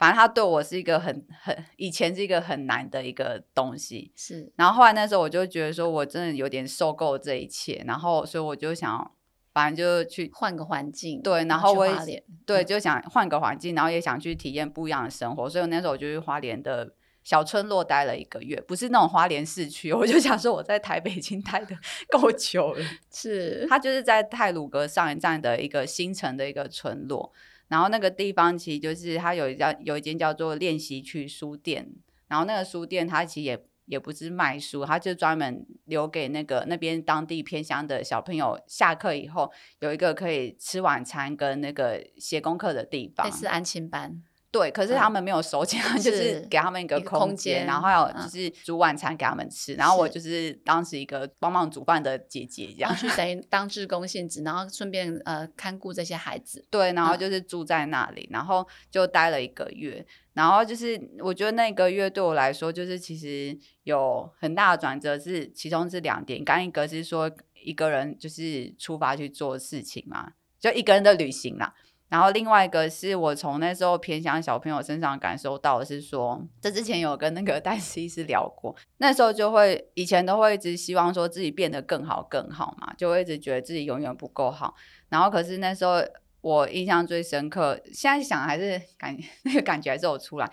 [0.00, 4.50] 反正他对我是一个很很以前是一个很难的一个东西，是。
[4.56, 9.12] 然后后来那时候我就觉得说，我真的有点受够这一切，然后所以我就想，
[9.52, 11.44] 反正就去换个环境，对。
[11.44, 15.50] 然后我也对，就想换个环境，然后也想去体验不一样的生活。
[15.50, 21.76] 所以那时候我就去花莲的小村落待了一个月，不是那种花莲市区，我就想说我在台北已经待的
[22.10, 22.86] 够久了。
[23.12, 27.30] 是，他就是在泰鲁阁上一站的一个新城的一个村落。
[27.70, 31.88] 然后那个地方其实就是它有一家有一间叫做练习区书店，
[32.28, 44.22] 然后那个书店它其实也也不是卖书，它就专门留给那个那边当地偏乡的小朋友下课以后有一个可以吃晚餐跟那个写功课的地方，是安亲班。
[44.52, 56.66] 对，可是他们没有收钱， 就是给他们一个空间，然后还有就是煮晚餐给他们吃，然后我就是当时一个帮忙煮饭的姐姐这样，就等于当志工性质，然后顺便呃看顾这些孩子。
[56.68, 67.30] 对，然后就是住在那里，然后就待了一个月，然后就是我觉得那个月对我来说，就是其实有很大的转折，是其中是两点，刚一个是说
[67.62, 71.72] 一个人就是出发去做事情嘛，就一个人的旅行啦。
[72.10, 84.74] 然后另外一个是我从那时候偏向小朋友身上感受到的是说，这之前有跟那个戴思医师聊过，那时候就会以前都会一直希望说自己变得更好更好嘛，就会一直觉得自己永远不够好。
[85.08, 86.02] 然后可是那时候
[86.40, 90.50] 我印象最深刻，现在想还是感 那个感觉还是有出来。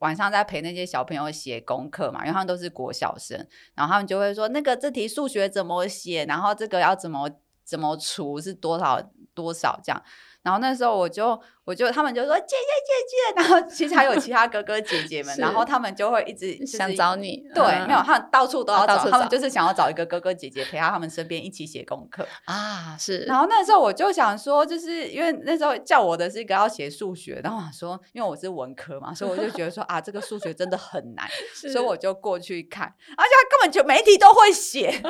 [0.00, 3.36] 晚上在陪那些小朋友写功课嘛，因为他们都是国小生，
[3.74, 7.28] 然后他们就会说那个这题数学怎么写，然后这个要怎么
[7.64, 9.02] 怎么除是多少
[9.34, 10.00] 多少这样。
[10.48, 23.18] 然后那时候我就我就他们就说姐姐姐姐，然后其实还有其他哥哥姐姐们， 然后他们就会一直想找你，对，没有，他们到处都要找，他们就是想要找一个哥哥姐姐陪在他们身边一起写功课啊，是。
[23.24, 31.28] 然后那时候我就想说，就是因为那时候叫我的是一个要写数学，然后我说因为我是文科嘛，所以我就觉得说 啊，这个数学真的很难，
[31.70, 35.02] 所以我就过去看，而且他根本就每题都会写，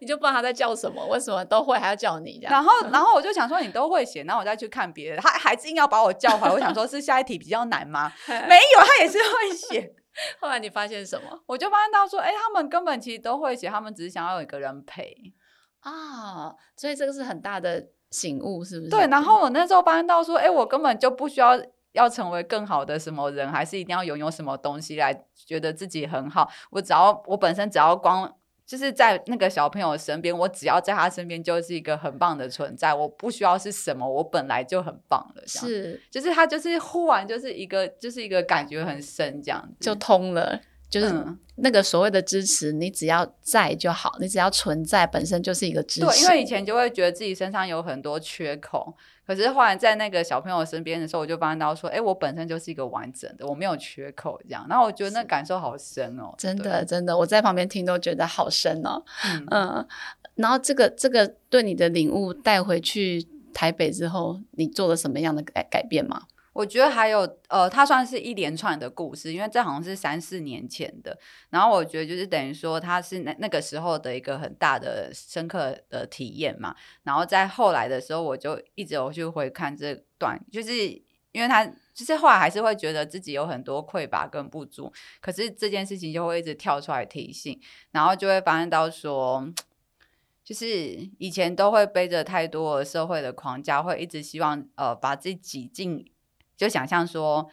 [0.00, 2.52] 你就不知道他在叫什么，为什么都会还要叫你这样？
[2.52, 6.54] 然后然后我就想说你都会写，然后我再去看别的，他还是硬要把我叫回来。
[6.54, 8.12] 我想说， 是下一题比较难吗？
[8.26, 9.92] 没有，他也是会写。
[10.40, 11.42] 后来你发现什么？
[11.46, 15.14] 我就发现到说，哎，他们根本其实都会写，他们只是想要有一个人陪
[15.80, 16.52] 啊。
[16.76, 18.90] 所以这个是很大的醒悟，是不是？
[18.90, 19.06] 对。
[19.08, 21.60] 然后我那时候发现到说，哎，我根本就不需要
[21.92, 26.50] 要成为更好的什么人，还是一定要拥有什么东西来觉得自己很好。
[26.70, 28.36] 我只要我本身只要光。
[28.70, 35.42] 就是在那个小朋友身边，我只要在他身边就是一个很棒的存在，我不需要是什么，我本来就很棒了。
[35.44, 40.60] 是，就是他就是忽然就是一个就是一个感觉很深，这样就通了。
[40.88, 41.12] 就是
[41.56, 46.06] 那个所谓的支持，你只要在就好，你只要存在本身就是一个支持。
[46.06, 48.96] 对，因为以前就会觉得自己身上有很多缺口，
[49.34, 54.66] 可是后来在那个小朋友身边的时候，我就发现到说，哎，我本身就是一个完整的，我没有缺口这样。
[54.68, 59.00] 然后我觉得那感受好深哦，真的真的，我在旁边听都觉得好深哦。
[59.50, 59.86] 嗯，
[60.34, 66.22] 然后这个这个对你的领悟带回去台北之后，你做了什么样的改改变吗？
[66.52, 71.16] 我觉得还有，呃，它算是一连串的故事，因为这好像是三四年前的。
[71.50, 76.74] 然后我觉得就是等于说，它是那那个时候的一个很大的深刻的体验嘛。
[77.04, 80.88] 然后在后来的时候，我就一直有去回看这段，就是
[81.30, 87.60] 因为他就是后来还是会觉得自己有很多匮乏跟不足，可是这件事情就会一直跳出来提醒，
[87.92, 89.48] 然后就会发现到说，
[90.42, 90.66] 就是
[91.18, 96.09] 以前都会背着太多社会的框架，会一直希望呃把自己挤进。
[96.60, 97.48] 就想象说，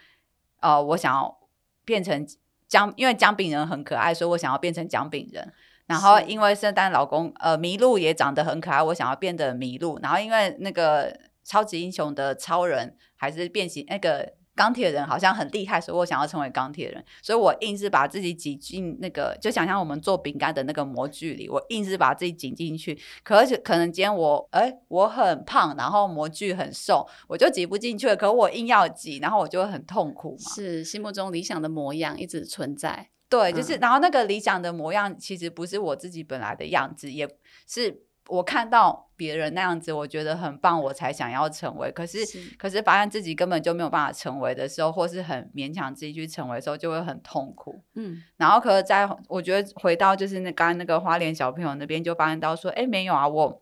[0.59, 1.37] 呃，我想要
[1.85, 2.27] 变成
[2.67, 5.53] 姜，因为姜饼人很可爱，所以我想要变成姜饼人。
[5.85, 9.97] 然后因为圣诞老公，呃，麋鹿也长得很可爱，我想要变得麋鹿。
[10.01, 14.33] 然后因为那个超级英雄的超人还是变形那个。
[14.57, 22.99] 钢铁人好像很厉害，所以我想要成为钢铁人，所以我硬是把自己挤进那个，就想象我们做饼干的那个模具里，我硬是把自己挤进去。
[23.23, 28.15] 可是可能今天我，哎，我很胖，然后模具很瘦，我就挤不进去了。
[28.15, 30.55] 可我硬要挤，然后我就会很痛苦嘛。
[30.55, 37.29] 是心目中理想的模样一直存在，对，就是然后那个理想的模样其实不是我自己本来的样子，也
[37.67, 38.06] 是。
[38.27, 41.91] 我看到别人那样子，我觉得很棒，我才想要成为。
[41.91, 42.19] 可是，
[42.57, 47.81] 可是发现自己根本就没有办法成为的时候，或是很勉强自己去成为的时候，就会很痛苦。
[47.95, 53.61] 嗯，然后，可是在我觉得回到就是那刚刚那个花莲小朋友那边，就发现到说，哎，没有啊，我。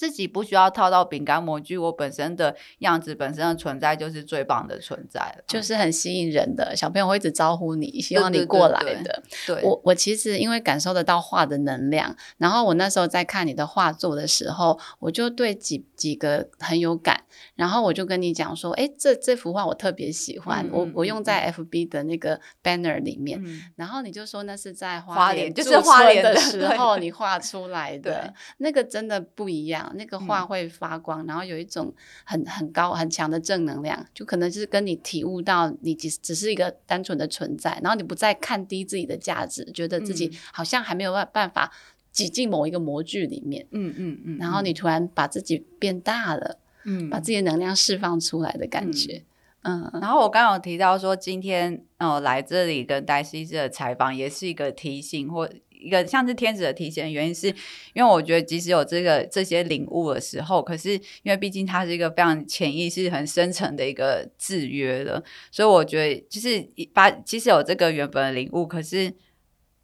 [0.00, 9.22] 自己不需要套到饼干模具，我本身的样子本身的存在就是最棒的存在了，就是很吸引人的小朋友会一直招呼你，希望你过来的。
[9.46, 23.42] 对，我我其实因为感受得到画的能量，然后我那时候在看你的画作的时候，我就对几几个很有感，然后我就跟你讲说，哎，这这幅画我特别喜欢，我我用在 FB 的那个 banner 里面，
[23.76, 26.96] 然后你就说那是在花莲就是花莲的时候。
[27.00, 29.90] 你画出来的，那个真的不一样。
[29.96, 31.92] 那个画会发光，然后有一种
[32.24, 41.72] 很很高很强的正能量，就可能就是跟你体悟到你只只是一个单纯的存在，然后你不再看低自己的价值，觉得自己好像还没有办办法
[42.12, 49.22] 挤进某一个模具里面，嗯嗯嗯，然后你突然把自己变大了，嗯，把自己的能量释放出来的感觉，
[49.62, 49.90] 嗯。
[50.00, 55.48] 然后我刚刚有提到说，今天哦来这里跟戴西斯的采访，也是一个提醒或。
[55.82, 57.46] 一个像是天使的提醒，原因是
[57.94, 69.10] 因为我觉得即使有这个这些领悟的时候，可是因为毕竟它是一个非常潜意识很深层的一个制约了，所以我觉得就是把即使有这个原本的领悟，可是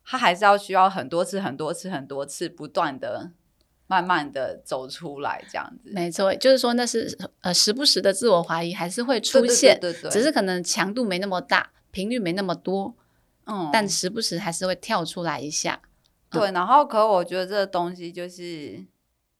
[0.06, 3.32] 它还是要需要很多次、很多次、很多次不断的。
[3.88, 12.96] 慢慢的走出来，这样子，没错，就是说那是呃时不时的自我怀疑还是会出现，对对，只是可能强度没那么大，频率没那么多，
[13.44, 15.80] 嗯，但时不时还是会跳出来一下。
[16.28, 18.84] 对，然后可我觉得这个东西就是，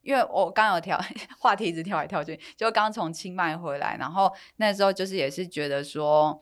[0.01, 0.97] 因为我刚有跳
[1.37, 6.39] 话题，一直跳来跳去，就刚从清迈回来，然后那时候就是也是觉得说，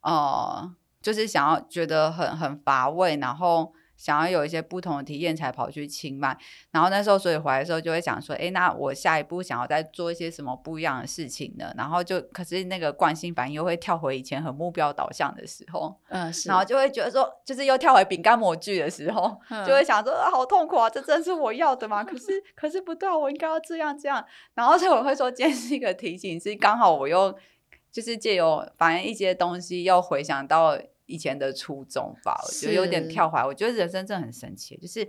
[0.00, 3.72] 呃，就是想要觉得很很乏味，然后。
[3.96, 6.36] 想要有一些不同的体验，才跑去清迈。
[6.72, 11.72] 然后那时候，所以回来的时候就会想说：，哎，那我下一步想要再做一些什么不一样的事情呢？
[11.76, 16.48] 然后就，可是那个惯性反应又会跳回以前很目标导向的时候，嗯，是。
[16.48, 20.90] 然后就会觉得说，就是又跳回饼干模具的时候，就会想说：，啊，好痛苦啊！
[20.90, 22.02] 这真是我要的吗？
[22.02, 24.22] 可是， 可是不对，我应该要这样这样。
[24.54, 27.32] 然后所以我会说，今天是一个提醒，是刚好我又
[27.92, 30.76] 就是借由反正一些东西，又回想到。
[31.06, 33.44] 以前的初衷吧，我觉得有点跳怀。
[33.44, 35.08] 我觉得人生真的很神奇，就是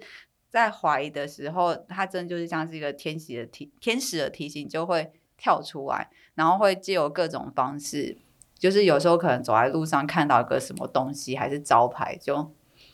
[0.49, 8.17] 在怀疑的时候，它真的就是像是一个天使的提天使的提醒，就会跳出来，然后会借由各种方式，
[8.57, 12.53] 就是有时候可能走在路上看到一个什么东西，还是招牌，就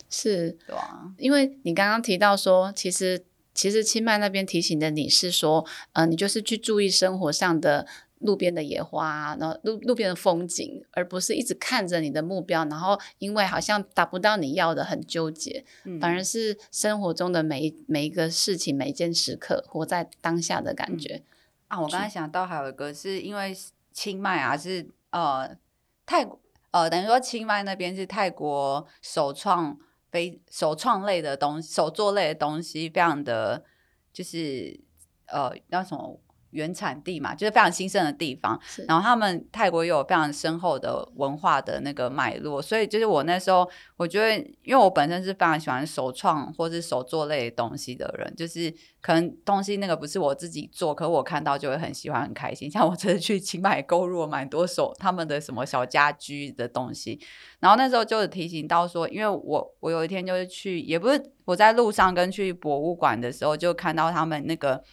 [0.10, 1.12] 是对啊。
[1.18, 7.88] 因为你刚刚提到说，其实其实清迈那边提醒的你是说，呃，你就是去注意生活上的。
[8.22, 15.66] 路边的野花，然后路路边的风景，而不是一直看着你的目标，然后因为好像达不到你要的很纠结，
[16.00, 21.24] 反而是生活中的每一每一个事情、每一件时刻，活在当下的感觉
[21.68, 21.82] 啊！
[21.82, 23.56] 我刚才想到还有一个是因为
[23.92, 25.58] 清迈啊，是呃
[26.06, 26.40] 泰国
[26.72, 29.78] 呃等于说清迈那边是泰国首创
[30.12, 33.64] 非首创类的东西，手作类的东西非常的
[34.14, 34.80] 就是
[35.28, 36.20] 呃那什么？
[36.52, 38.60] 原产地嘛，就是非常兴盛的地方。
[38.88, 52.70] 然后他们泰国也有非常深厚的文化的那个脉络，所以就是我那时候，我觉得，因为我本身是非常喜欢手创或是手作类的东西的人，就是可能东西那个不是我自己做，可我看到就会很喜欢很开心。
[52.70, 57.20] 像我这次去清迈购入蛮多手他们的什么小家居的东西，
[57.60, 64.84] 然后那时候就提醒到说，因为我我有一天就是去，也不是我在路上跟去博物馆的时候，就看到他们那个。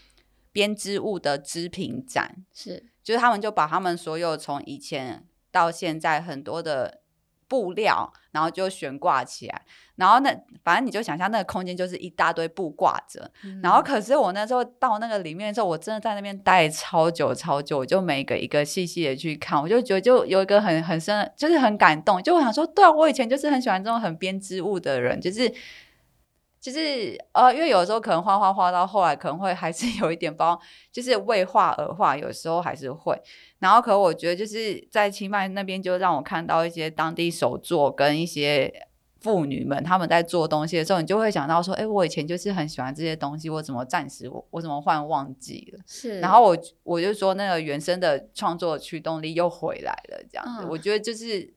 [0.59, 2.35] 编织物的织品展。
[2.53, 7.03] 是，就是他们就把他们所有从以前到现在很多的
[7.47, 9.63] 布料，然后就悬挂起来，
[9.95, 13.31] 然后那反正你就想象那个空间就是一大堆布挂着，
[13.63, 13.81] 然后。
[13.81, 25.55] 可是我那时候到那个里面的时候，我真的在那边待超久超久，我就每个一个细细的去看，我就觉得就有一个很很深，就是很感动，就我想说，对啊，我以前就是很喜欢这种很编织物的人，就是。
[26.61, 30.61] 就是呃，因为有时候可能画画画到后来，可能会还是有一点包，
[30.93, 33.21] 就是为画而画，有时候还是会。
[33.59, 38.73] 然后，可我觉得就是在清迈那边，就让我看到一些当地手作跟一些
[39.21, 45.81] 妇女们他们在做东西的时候，你就会想到说，哎，我以前就是很喜欢这些东西，我怎么暂时我我怎么忽然忘记了？
[45.87, 46.21] 是。
[46.21, 50.67] 然后我我就说，那个原生的创作驱动力又回来了，这样子。
[50.69, 51.53] 我觉得就是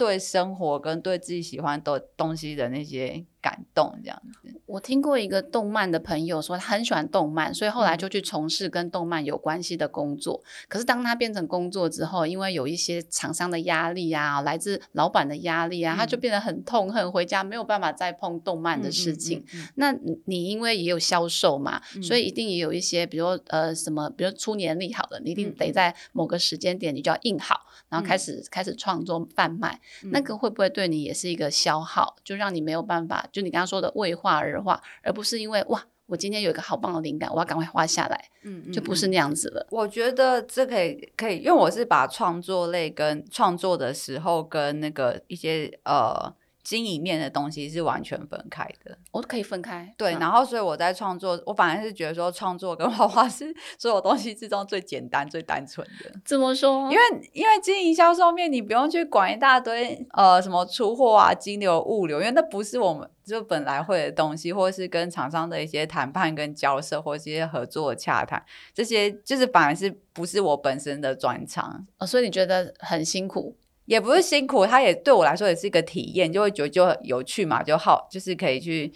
[0.00, 3.26] 对生活跟对自己喜欢的东西的那些。
[3.42, 10.42] 感动这样子，我听过一个动漫的朋友说，他很喜欢动漫，所以后来就去从事跟动漫有关系的工作。
[10.68, 19.42] 可是当他变成工作之后，因为有一些厂商的压力啊，来自老板的压力啊，他就变得很痛恨，回家没有办法再碰动漫的事情。
[19.76, 19.90] 那
[20.26, 29.78] 你因为也有销售嘛，所以一定也有一些，比如呃什么，比如出年历好了，你一定得在某个时间点你就要印好，然后开始开始创作贩卖。
[30.04, 33.28] 那个会不会对你也是一个消耗，就让你没有办法？
[33.30, 39.66] 就你刚刚说的为画而画，而不是因为哇，我今天有一个好棒的灵感，我要赶快画下来，嗯，就不是那样子了。
[39.70, 46.34] 我觉得这可以可以，因为我是把创作类跟创作的时候跟那个一些呃。
[46.62, 49.92] 经营面的东西是完全分开的，我可以分开。
[49.96, 56.12] 对，然后所以我在创作，我反而是觉得说创作跟画画是所有东西之中最简单、最单纯的。
[56.24, 56.90] 怎么说？
[56.92, 68.44] 因为因为经营销售面，你不用去管一大堆呃什么出货啊、金流、物流，因为那不是我们就本来会的东西，或是跟厂商的一些谈判跟交涉，或一些合作洽谈，
[68.74, 73.56] 这些就是反而是不是我本身的专长哦，所以你觉得很辛苦。
[73.90, 78.92] 也不是辛苦，它也对我来说也是一个体验，就会觉得就有趣嘛，就好，就是可以去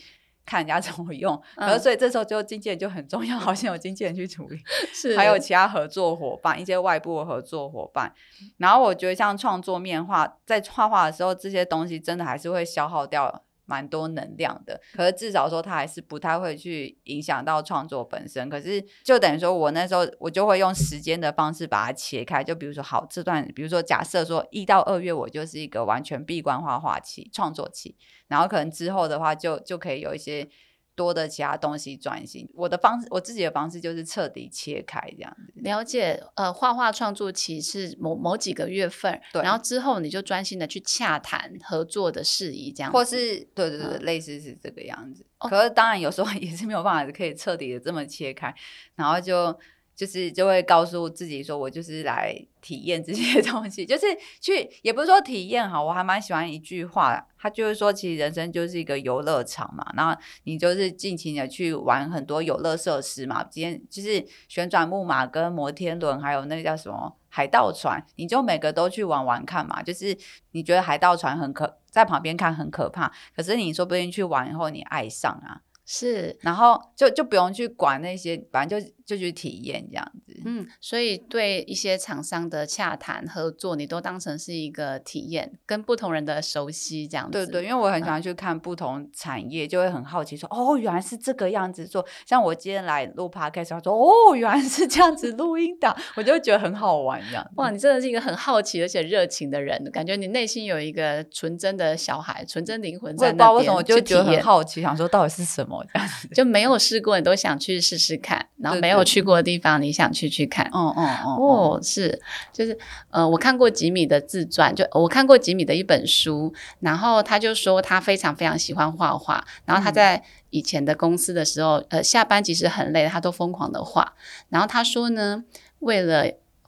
[0.47, 1.37] 看人家 怎么用。
[1.57, 4.57] 然后所以这时候就经纪人就很重要，好像有经纪人去处理，
[4.95, 8.13] 是还有其他合作伙伴，一些外部的合作伙伴。
[8.59, 14.81] 然后我觉得像创作面画，在画画的时候，这些东西真的还是会消耗掉蛮多能量的。
[14.95, 18.49] 可是至少说，他还是不太会去影响到创作本身。
[18.49, 22.43] 可是就等于说我那时候我就会用时间的方式把它切开。
[22.43, 27.97] 就比如说，好这段，比如说假设说一到二月我就是一个完全闭关画画期、创作期，
[28.29, 30.49] 然后可能之后的话就就可以有一些。
[30.95, 35.53] 多的其他东西专心，我的方式，我自己的方式就是彻底切开这样子。
[35.57, 45.27] 了解，呃，画画创作期是某某几个月份，对，然后之后你就专心的去洽谈合作的事宜，这样，或是对对对，类似是这个样子。
[45.39, 48.55] 可是当然有时候 也是没有办法可以彻底的这么切开，
[48.95, 49.59] 然后就。
[49.97, 54.07] 就是就会告诉自己说，我就是来体验这些 东西，就是
[54.41, 70.17] 去，也不是说体验哈，我还蛮喜欢一句话，他就是说，其实人生就是一个游乐场嘛，然后你就是尽情的去玩很多游乐设施嘛，今天就是旋转木马跟摩天轮，还有那个叫什么海盗船，你就每个都去玩玩看嘛，就是
[70.53, 75.63] 你觉得海盗船很可，在旁边看很可怕，可是你说不定去玩以后你爱上啊。
[75.87, 80.41] 是，然后就就不用去管那些，反正就就去体验这样子。
[80.45, 87.33] 嗯，所以对一些厂商的洽谈合作，你都当成是一个体验，跟不同人的熟悉这样子。
[87.33, 92.05] 对对，因为我很喜欢去看不同产业，就会很好奇说，哦，原来是这个样子做。
[92.27, 97.51] 像我今天来录 podcast，他说，哦，原来是这样子录音的，我就觉得很好玩这样。
[97.57, 103.37] 哇，你真的是一个很好奇而且热情的人，感觉你内心有一个纯真的小孩，纯真灵魂在那边。
[103.37, 106.29] 不知道为什么，我就觉得很好奇，想说到底是什么这样子。
[106.29, 110.67] 就没有试过，你都想去试试看，然后没有去过的地方，你想去去看。
[110.67, 112.21] 哦哦哦，哦，是，
[112.53, 112.79] 就是
[113.11, 124.13] 呃，我看过吉米的自传，就我看过吉米的一本书，然后他就说他非常非常喜欢画画，然后他在以前的公司的时候，呃，下班其实很累，他都疯狂的画，
[124.51, 125.45] 然后他说呢，
[125.79, 126.27] 为了。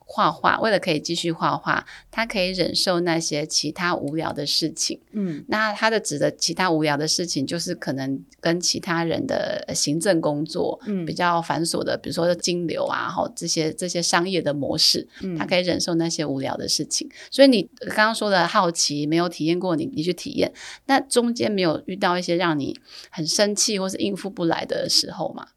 [0.08, 5.00] 画画，为了可以继续画画，他可以忍受那些其他无聊的事情。
[5.12, 17.10] 嗯，那他的指的其他无聊的事情，就是可能跟其他人的行政工作，嗯，比较繁琐的，比如说金流啊，哈，这些这些商业的模式，他可以忍受那些无聊的事情。
[17.30, 20.52] 所以你刚刚说的好奇，没有体验过，你你去体验，
[20.86, 22.78] 那中间没有遇到一些让你
[23.10, 25.48] 很生气或是应付不来的时候吗？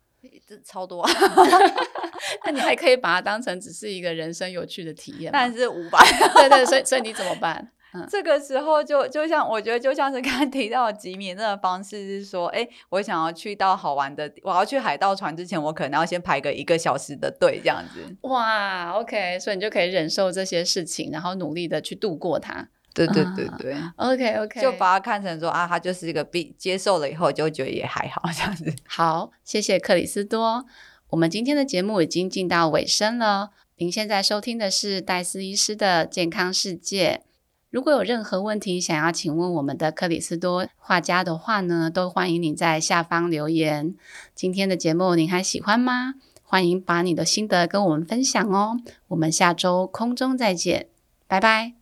[0.63, 1.07] 超多，
[2.45, 5.99] 那你还可以把它当成只是一个人生有趣的体验，但是五百，
[6.33, 7.71] 对对，所以所以你怎么 办？
[8.07, 18.15] 这个时候就就像我觉得就像是刚才提到吉米那个方式是说，哎，我想要去到好玩的，我要去海盗船之前，我可能要先排个一个小时的队这样子。
[18.29, 22.69] 哇，OK，所以你就可以忍受这些事情，然后努力的去度过它。
[23.07, 28.73] 对对对对，OK OK，就把它看成说啊，他就是一个必接受了以后就觉得也还好 这样子。
[28.87, 30.65] 好，谢谢克里斯多。
[31.09, 33.51] 我们今天的节目已经进到尾声了。
[33.77, 37.23] 您现在收听的是戴斯医师的健康世界。
[37.71, 43.95] 如果有任何问题想要请问我们的克里斯多画家的话呢，都欢迎你在下方留言。
[44.33, 46.15] 今天的节目您还喜欢吗？
[46.43, 48.79] 欢迎把你的心得跟我们分享哦。
[49.09, 50.87] 我们下周空中再见，
[51.27, 51.78] 拜拜。